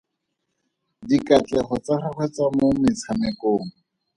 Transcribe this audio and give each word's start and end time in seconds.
Dikatlego 1.07 1.73
tsa 1.83 1.95
gagwe 2.01 2.25
tsa 2.33 2.45
mo 2.55 2.67
metshamekong. 2.81 3.67